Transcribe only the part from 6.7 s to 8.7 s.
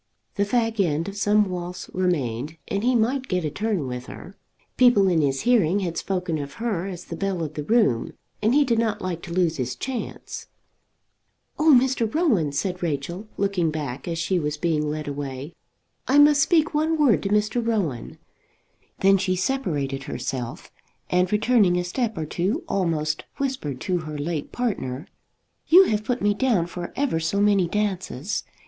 as the belle of the room, and he